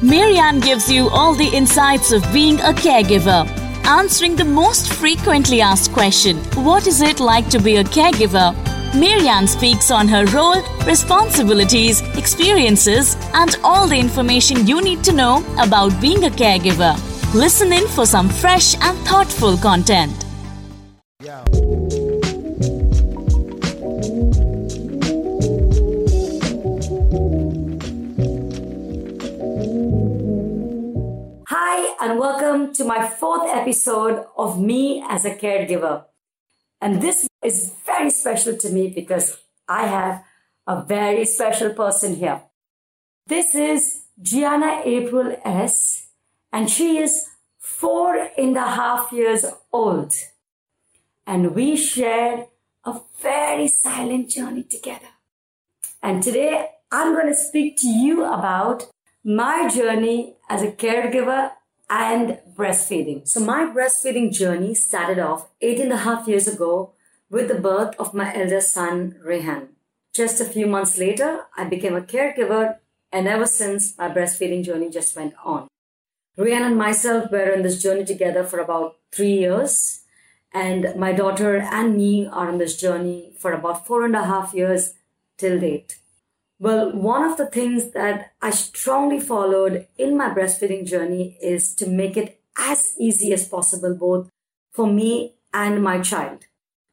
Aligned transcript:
Marianne 0.00 0.60
gives 0.60 0.88
you 0.88 1.08
all 1.08 1.34
the 1.34 1.48
insights 1.48 2.12
of 2.12 2.22
being 2.32 2.60
a 2.60 2.72
caregiver, 2.72 3.44
answering 3.84 4.36
the 4.36 4.44
most 4.44 4.92
frequently 4.92 5.60
asked 5.60 5.92
question 5.92 6.36
What 6.64 6.86
is 6.86 7.00
it 7.02 7.18
like 7.18 7.48
to 7.50 7.58
be 7.58 7.76
a 7.78 7.84
caregiver? 7.84 8.54
Marianne 8.94 9.48
speaks 9.48 9.90
on 9.90 10.06
her 10.06 10.24
role, 10.26 10.62
responsibilities, 10.86 12.00
experiences, 12.16 13.16
and 13.34 13.58
all 13.64 13.88
the 13.88 13.98
information 13.98 14.68
you 14.68 14.80
need 14.80 15.02
to 15.02 15.12
know 15.12 15.44
about 15.58 16.00
being 16.00 16.24
a 16.26 16.30
caregiver. 16.30 16.94
Listen 17.34 17.72
in 17.72 17.88
for 17.88 18.06
some 18.06 18.28
fresh 18.28 18.76
and 18.80 18.96
thoughtful 18.98 19.56
content. 19.56 20.24
Yeah. 21.20 21.44
Hi, 31.80 31.94
and 32.04 32.18
welcome 32.18 32.74
to 32.74 32.82
my 32.82 33.06
fourth 33.06 33.48
episode 33.54 34.26
of 34.36 34.60
Me 34.60 35.00
as 35.08 35.24
a 35.24 35.36
Caregiver. 35.36 36.06
And 36.80 37.00
this 37.00 37.28
is 37.40 37.72
very 37.86 38.10
special 38.10 38.56
to 38.56 38.70
me 38.70 38.88
because 38.88 39.38
I 39.68 39.86
have 39.86 40.24
a 40.66 40.82
very 40.82 41.24
special 41.24 41.70
person 41.74 42.16
here. 42.16 42.42
This 43.28 43.54
is 43.54 44.06
Gianna 44.20 44.82
April 44.84 45.36
S., 45.44 46.08
and 46.52 46.68
she 46.68 46.98
is 46.98 47.28
four 47.60 48.28
and 48.36 48.56
a 48.56 48.70
half 48.70 49.12
years 49.12 49.44
old. 49.72 50.12
And 51.28 51.54
we 51.54 51.76
shared 51.76 52.46
a 52.84 53.00
very 53.22 53.68
silent 53.68 54.30
journey 54.30 54.64
together. 54.64 55.12
And 56.02 56.24
today 56.24 56.70
I'm 56.90 57.14
going 57.14 57.28
to 57.28 57.38
speak 57.38 57.76
to 57.82 57.86
you 57.86 58.24
about 58.24 58.88
my 59.22 59.68
journey 59.68 60.34
as 60.48 60.62
a 60.62 60.72
caregiver 60.72 61.52
and 61.90 62.38
breastfeeding. 62.54 63.26
So 63.26 63.40
my 63.40 63.64
breastfeeding 63.64 64.32
journey 64.32 64.74
started 64.74 65.18
off 65.18 65.48
eight 65.60 65.80
and 65.80 65.92
a 65.92 65.98
half 65.98 66.28
years 66.28 66.46
ago 66.46 66.92
with 67.30 67.48
the 67.48 67.54
birth 67.54 67.94
of 67.98 68.14
my 68.14 68.34
eldest 68.34 68.72
son, 68.72 69.16
Rehan. 69.24 69.68
Just 70.14 70.40
a 70.40 70.44
few 70.44 70.66
months 70.66 70.98
later, 70.98 71.46
I 71.56 71.64
became 71.64 71.94
a 71.94 72.00
caregiver 72.00 72.76
and 73.12 73.26
ever 73.26 73.46
since 73.46 73.96
my 73.96 74.08
breastfeeding 74.08 74.64
journey 74.64 74.90
just 74.90 75.16
went 75.16 75.34
on. 75.44 75.68
Rehan 76.36 76.62
and 76.62 76.76
myself 76.76 77.30
were 77.30 77.54
on 77.54 77.62
this 77.62 77.82
journey 77.82 78.04
together 78.04 78.44
for 78.44 78.58
about 78.58 78.96
three 79.12 79.38
years 79.38 80.02
and 80.52 80.94
my 80.96 81.12
daughter 81.12 81.58
and 81.58 81.96
me 81.96 82.26
are 82.26 82.48
on 82.48 82.58
this 82.58 82.80
journey 82.80 83.32
for 83.38 83.52
about 83.52 83.86
four 83.86 84.04
and 84.04 84.16
a 84.16 84.24
half 84.24 84.54
years 84.54 84.94
till 85.36 85.58
date. 85.60 85.98
Well, 86.60 86.92
one 86.92 87.22
of 87.22 87.36
the 87.36 87.46
things 87.46 87.92
that 87.92 88.32
I 88.42 88.50
strongly 88.50 89.20
followed 89.20 89.86
in 89.96 90.16
my 90.16 90.30
breastfeeding 90.30 90.86
journey 90.86 91.38
is 91.40 91.74
to 91.76 91.86
make 91.86 92.16
it 92.16 92.40
as 92.58 92.94
easy 92.98 93.32
as 93.32 93.46
possible, 93.46 93.94
both 93.94 94.28
for 94.72 94.86
me 94.86 95.36
and 95.54 95.82
my 95.82 96.00
child, 96.00 96.46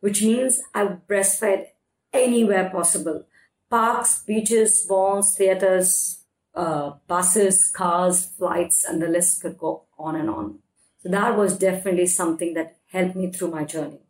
which 0.00 0.22
means 0.22 0.60
I 0.74 0.86
breastfed 0.86 1.66
anywhere 2.12 2.70
possible 2.70 3.24
parks, 3.70 4.22
beaches, 4.24 4.86
malls, 4.86 5.34
theaters, 5.34 6.24
uh, 6.54 6.90
buses, 7.08 7.70
cars, 7.70 8.26
flights, 8.26 8.84
and 8.84 9.00
the 9.00 9.08
list 9.08 9.40
could 9.40 9.56
go 9.56 9.84
on 9.98 10.14
and 10.14 10.28
on. 10.28 10.58
So 11.02 11.08
that 11.08 11.38
was 11.38 11.56
definitely 11.56 12.06
something 12.06 12.52
that 12.52 12.76
helped 12.88 13.16
me 13.16 13.32
through 13.32 13.52
my 13.52 13.64
journey. 13.64 14.00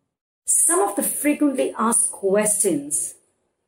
Some 0.44 0.80
of 0.80 0.96
the 0.96 1.04
frequently 1.04 1.72
asked 1.78 2.10
questions 2.10 3.14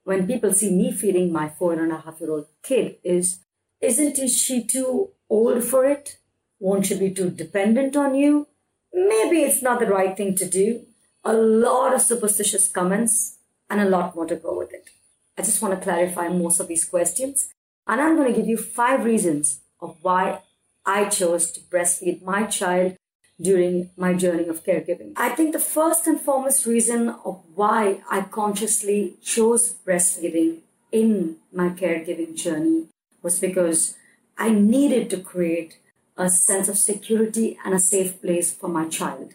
when 0.05 0.27
people 0.27 0.52
see 0.52 0.70
me 0.70 0.92
feeding 0.92 1.33
my 1.33 1.48
four 1.48 1.72
and 1.72 1.92
a 1.92 1.98
half 1.98 2.20
year 2.20 2.30
old 2.30 2.47
kid 2.62 2.97
is 3.02 3.41
isn't 3.80 4.16
she 4.28 4.64
too 4.64 5.10
old 5.28 5.64
for 5.64 5.84
it? 5.84 6.19
Won't 6.58 6.86
she 6.86 6.98
be 6.98 7.10
too 7.10 7.30
dependent 7.30 7.97
on 7.97 8.14
you? 8.14 8.47
Maybe 8.92 9.42
it's 9.42 9.62
not 9.62 9.80
the 9.80 9.86
right 9.86 10.16
thing 10.16 10.34
to 10.36 10.48
do. 10.48 10.87
A 11.25 11.34
lot 11.34 11.94
of 11.94 12.00
superstitious 12.00 12.69
comments 12.69 13.38
and 13.69 13.81
a 13.81 13.88
lot 13.88 14.15
more 14.15 14.26
to 14.26 14.37
go 14.37 14.56
with 14.56 14.72
it. 14.72 14.88
I 15.37 15.42
just 15.42 15.60
want 15.60 15.75
to 15.75 15.81
clarify 15.81 16.28
most 16.28 16.60
of 16.60 16.69
these 16.69 16.84
questions. 16.84 17.48
And 17.86 18.00
I'm 18.00 18.16
going 18.16 18.32
to 18.32 18.38
give 18.38 18.48
you 18.48 18.56
five 18.56 19.04
reasons 19.04 19.60
of 19.81 19.98
why 20.00 20.41
I 20.86 21.06
chose 21.06 21.50
to 21.53 21.60
breastfeed 21.60 22.22
my 22.22 22.44
child 22.44 22.97
during 23.41 23.91
my 23.97 24.15
journey 24.15 24.47
of 24.47 24.65
caregiving. 24.65 25.12
I 25.17 25.31
think 25.31 25.53
the 25.53 25.59
first 25.59 26.06
and 26.06 26.21
foremost 26.21 26.67
reason 26.67 27.09
of 27.25 27.43
why 27.55 28.03
I 28.11 28.22
consciously 28.22 29.17
chose 29.22 29.75
breastfeeding 29.87 30.61
in 30.93 31.37
my 31.53 31.71
caregiving 31.71 32.37
journey 32.37 32.89
was 33.22 33.41
because 33.41 33.97
I 34.39 34.50
needed 34.50 35.11
to 35.11 35.19
create 35.19 35.78
a 36.17 36.31
sense 36.31 36.69
of 36.69 36.78
security 36.78 37.59
and 37.65 37.75
a 37.75 37.78
safe 37.78 38.21
place 38.21 38.53
for 38.53 38.69
my 38.69 38.89
child. 38.89 39.33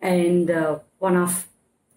And 0.00 0.50
uh, 0.50 0.78
one 0.98 1.16
of 1.16 1.48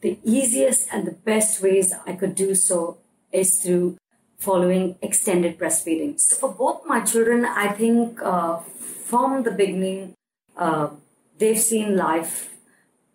the 0.01 0.19
easiest 0.23 0.87
and 0.91 1.05
the 1.05 1.11
best 1.11 1.61
ways 1.61 1.93
I 2.05 2.13
could 2.13 2.35
do 2.35 2.55
so 2.55 2.97
is 3.31 3.61
through 3.61 3.97
following 4.37 4.95
extended 5.01 5.57
breastfeeding. 5.57 6.19
So, 6.19 6.35
for 6.35 6.49
both 6.53 6.81
my 6.85 6.99
children, 7.01 7.45
I 7.45 7.69
think 7.69 8.21
uh, 8.21 8.57
from 8.57 9.43
the 9.43 9.51
beginning, 9.51 10.15
uh, 10.57 10.89
they've 11.37 11.59
seen 11.59 11.95
life 11.95 12.53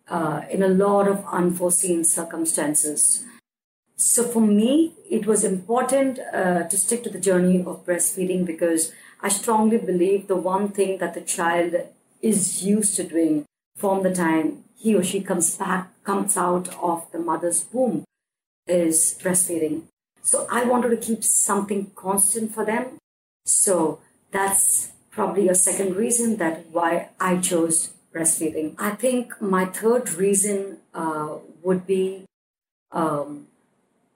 uh, 0.07 0.41
in 0.49 0.63
a 0.63 0.67
lot 0.67 1.07
of 1.07 1.25
unforeseen 1.31 2.03
circumstances. 2.03 3.23
So 3.95 4.23
for 4.23 4.41
me, 4.41 4.93
it 5.09 5.25
was 5.25 5.43
important 5.43 6.19
uh, 6.33 6.63
to 6.63 6.77
stick 6.77 7.03
to 7.03 7.09
the 7.09 7.19
journey 7.19 7.59
of 7.65 7.85
breastfeeding 7.85 8.45
because 8.45 8.91
I 9.21 9.29
strongly 9.29 9.77
believe 9.77 10.27
the 10.27 10.37
one 10.37 10.69
thing 10.69 10.99
that 10.99 11.13
the 11.13 11.21
child 11.21 11.73
is 12.21 12.63
used 12.63 12.95
to 12.95 13.03
doing 13.03 13.45
from 13.75 14.03
the 14.03 14.13
time 14.13 14.63
he 14.77 14.95
or 14.95 15.03
she 15.03 15.21
comes 15.21 15.55
back, 15.55 15.91
comes 16.03 16.37
out 16.37 16.69
of 16.81 17.11
the 17.11 17.19
mother's 17.19 17.65
womb 17.73 18.05
is 18.67 19.17
breastfeeding. 19.21 19.83
So 20.21 20.47
I 20.49 20.63
wanted 20.63 20.89
to 20.89 20.97
keep 20.97 21.23
something 21.23 21.91
constant 21.95 22.53
for 22.53 22.65
them. 22.65 22.97
So 23.45 23.99
that's 24.31 24.91
probably 25.19 25.49
a 25.49 25.55
second 25.55 25.97
reason 25.97 26.37
that 26.37 26.55
why 26.71 27.09
I 27.19 27.37
chose 27.49 27.91
breastfeeding. 28.13 28.75
I 28.79 28.91
think 28.91 29.41
my 29.41 29.65
third 29.65 30.13
reason 30.13 30.77
uh, 30.93 31.39
would 31.61 31.85
be 31.85 32.23
um, 32.93 33.47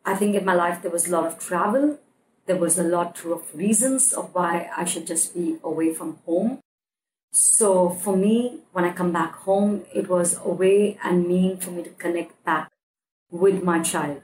I 0.06 0.16
think 0.16 0.36
in 0.36 0.46
my 0.46 0.53
life 0.53 0.81
there 0.81 0.91
was 0.91 1.08
a 1.08 1.12
lot 1.12 1.25
of 1.25 1.38
travel. 1.40 2.00
There 2.46 2.56
was 2.56 2.78
a 2.80 2.84
lot 2.84 3.19
of 3.25 3.44
reasons 3.53 4.14
of 4.14 4.34
why 4.34 4.69
I 4.78 4.86
should 4.86 5.06
just 5.06 5.34
be 5.34 5.58
away 5.62 5.94
from 5.94 6.19
home. 6.25 6.59
So 7.34 7.90
for 7.90 8.16
me, 8.16 8.59
when 8.72 8.85
I 8.85 8.94
come 8.94 9.12
back 9.12 9.34
home, 9.47 9.84
it 9.94 10.08
was 10.08 10.40
a 10.44 10.50
way 10.50 10.97
and 11.03 11.28
mean 11.28 11.58
for 11.58 11.72
me 11.72 11.84
to 11.84 11.90
connect 11.90 12.31
back 12.46 12.70
with 13.30 13.62
my 13.62 13.81
child. 13.81 14.22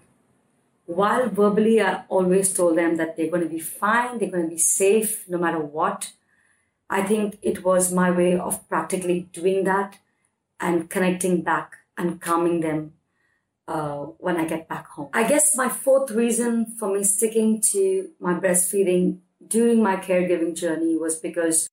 While 0.85 1.27
verbally, 1.27 1.81
I 1.81 2.03
always 2.07 2.53
told 2.53 2.77
them 2.77 2.95
that 2.97 3.17
they're 3.17 3.29
going 3.29 3.43
to 3.43 3.49
be 3.49 3.59
fine, 3.59 4.17
they're 4.17 4.31
going 4.31 4.47
to 4.49 4.55
be 4.55 4.57
safe 4.81 5.27
no 5.27 5.37
matter 5.37 5.59
what. 5.59 6.13
I 6.89 7.03
think 7.03 7.37
it 7.41 7.63
was 7.63 7.93
my 7.93 8.09
way 8.11 8.37
of 8.37 8.67
practically 8.67 9.29
doing 9.31 9.63
that 9.65 9.97
and 10.59 10.89
connecting 10.89 11.43
back 11.43 11.77
and 11.97 12.19
calming 12.19 12.61
them 12.61 12.93
uh, 13.67 14.05
when 14.17 14.37
I 14.37 14.45
get 14.45 14.67
back 14.67 14.87
home. 14.87 15.09
I 15.13 15.27
guess 15.27 15.55
my 15.55 15.69
fourth 15.69 16.11
reason 16.11 16.65
for 16.77 16.91
me 16.91 17.03
sticking 17.03 17.61
to 17.71 18.09
my 18.19 18.33
breastfeeding 18.33 19.19
during 19.47 19.83
my 19.83 19.97
caregiving 19.97 20.55
journey 20.55 20.97
was 20.97 21.15
because 21.15 21.69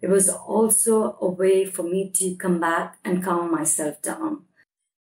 it 0.00 0.08
was 0.08 0.28
also 0.28 1.18
a 1.20 1.28
way 1.28 1.64
for 1.64 1.82
me 1.82 2.10
to 2.14 2.34
come 2.36 2.58
back 2.60 2.98
and 3.04 3.22
calm 3.22 3.50
myself 3.50 4.00
down. 4.00 4.44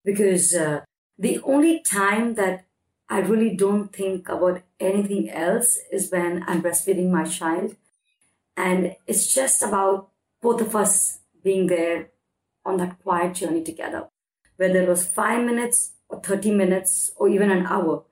Because 0.04 0.54
uh, 0.54 0.81
the 1.19 1.41
only 1.44 1.81
time 1.82 2.34
that 2.34 2.66
I 3.09 3.20
really 3.20 3.54
don't 3.54 3.93
think 3.93 4.28
about 4.28 4.62
anything 4.81 5.31
else 5.31 5.78
is 5.93 6.10
when 6.10 6.44
I'm 6.47 6.62
breastfeeding 6.62 7.10
my 7.10 7.25
child 7.25 7.76
and 8.56 8.97
it's 9.06 9.33
just 9.35 9.62
about 9.62 10.09
both 10.41 10.61
of 10.61 10.77
us 10.77 11.19
being 11.43 11.67
there 11.67 12.11
on 12.65 12.77
that 12.79 13.03
quiet 13.03 13.35
journey 13.35 13.62
together. 13.62 14.09
Whether 14.56 14.83
it 14.83 14.89
was 14.89 15.06
five 15.06 15.45
minutes 15.45 15.93
or 16.09 16.21
30 16.21 16.53
minutes 16.53 17.11
or 17.17 17.29
even 17.29 17.51
an 17.51 17.67
hour, 17.67 18.05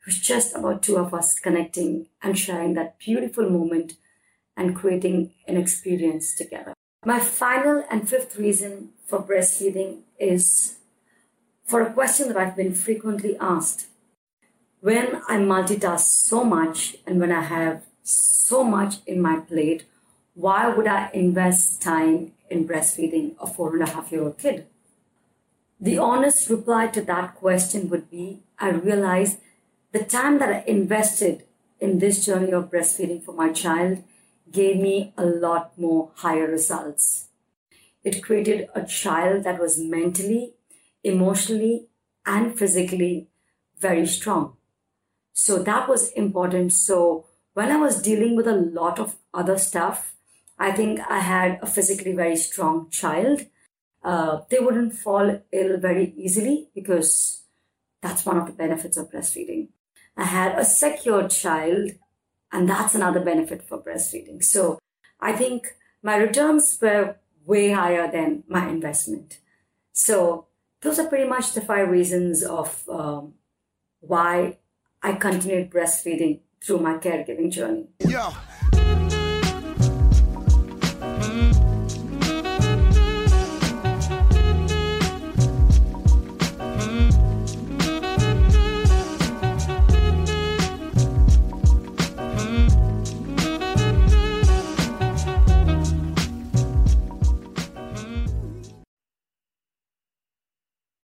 it 0.00 0.06
was 0.06 0.18
just 0.18 0.54
about 0.54 0.82
two 0.82 0.96
of 0.96 1.12
us 1.12 1.38
connecting 1.38 2.06
and 2.22 2.38
sharing 2.38 2.74
that 2.74 2.98
beautiful 2.98 3.48
moment 3.48 3.94
and 4.56 4.76
creating 4.76 5.32
an 5.46 5.56
experience 5.56 6.34
together. 6.34 6.74
My 7.04 7.20
final 7.20 7.84
and 7.90 8.08
fifth 8.08 8.36
reason 8.36 8.90
for 9.06 9.22
breastfeeding 9.22 10.00
is 10.18 10.76
for 11.64 11.82
a 11.82 11.92
question 11.92 12.28
that 12.28 12.36
I've 12.36 12.56
been 12.56 12.74
frequently 12.74 13.36
asked. 13.40 13.86
When 14.80 15.22
I 15.28 15.36
multitask 15.36 16.00
so 16.00 16.44
much 16.44 16.96
and 17.06 17.20
when 17.20 17.32
I 17.32 17.42
have 17.42 17.84
so 18.08 18.64
much 18.64 18.96
in 19.06 19.20
my 19.20 19.40
plate, 19.40 19.84
why 20.34 20.68
would 20.68 20.86
I 20.86 21.10
invest 21.12 21.82
time 21.82 22.32
in 22.48 22.66
breastfeeding 22.66 23.34
a 23.40 23.46
four 23.46 23.74
and 23.74 23.82
a 23.82 23.90
half 23.90 24.10
year 24.10 24.22
old 24.22 24.38
kid? 24.38 24.66
The 25.80 25.98
honest 25.98 26.48
reply 26.48 26.88
to 26.88 27.02
that 27.02 27.34
question 27.36 27.88
would 27.90 28.10
be 28.10 28.42
I 28.58 28.70
realized 28.70 29.38
the 29.92 30.04
time 30.04 30.38
that 30.38 30.48
I 30.48 30.64
invested 30.66 31.44
in 31.80 31.98
this 31.98 32.24
journey 32.24 32.52
of 32.52 32.70
breastfeeding 32.70 33.22
for 33.22 33.32
my 33.32 33.52
child 33.52 34.02
gave 34.50 34.76
me 34.76 35.12
a 35.16 35.24
lot 35.24 35.78
more 35.78 36.10
higher 36.16 36.46
results. 36.46 37.28
It 38.02 38.22
created 38.22 38.68
a 38.74 38.84
child 38.84 39.44
that 39.44 39.60
was 39.60 39.78
mentally, 39.78 40.54
emotionally, 41.04 41.88
and 42.24 42.58
physically 42.58 43.28
very 43.78 44.06
strong. 44.06 44.56
So 45.32 45.62
that 45.62 45.88
was 45.88 46.10
important. 46.12 46.72
So 46.72 47.26
when 47.58 47.72
I 47.72 47.76
was 47.76 48.00
dealing 48.00 48.36
with 48.36 48.46
a 48.46 48.54
lot 48.54 49.00
of 49.00 49.16
other 49.34 49.58
stuff, 49.58 50.14
I 50.60 50.70
think 50.70 51.00
I 51.10 51.18
had 51.18 51.58
a 51.60 51.66
physically 51.66 52.12
very 52.12 52.36
strong 52.36 52.88
child. 52.88 53.46
Uh, 54.00 54.42
they 54.48 54.60
wouldn't 54.60 54.94
fall 54.94 55.42
ill 55.50 55.76
very 55.78 56.14
easily 56.16 56.68
because 56.72 57.42
that's 58.00 58.24
one 58.24 58.38
of 58.38 58.46
the 58.46 58.52
benefits 58.52 58.96
of 58.96 59.10
breastfeeding. 59.10 59.70
I 60.16 60.26
had 60.26 60.56
a 60.56 60.64
secure 60.64 61.26
child, 61.26 61.90
and 62.52 62.68
that's 62.68 62.94
another 62.94 63.18
benefit 63.18 63.66
for 63.68 63.82
breastfeeding. 63.82 64.44
So 64.44 64.78
I 65.18 65.32
think 65.32 65.66
my 66.00 66.16
returns 66.16 66.78
were 66.80 67.16
way 67.44 67.72
higher 67.72 68.08
than 68.08 68.44
my 68.46 68.68
investment. 68.68 69.40
So 69.92 70.46
those 70.80 71.00
are 71.00 71.08
pretty 71.08 71.28
much 71.28 71.54
the 71.54 71.60
five 71.60 71.88
reasons 71.88 72.44
of 72.44 72.88
um, 72.88 73.34
why 73.98 74.58
I 75.02 75.14
continued 75.14 75.72
breastfeeding 75.72 76.42
through 76.60 76.80
my 76.80 76.94
caregiving 76.98 77.50
journey. 77.50 77.86
Yeah. 78.00 78.32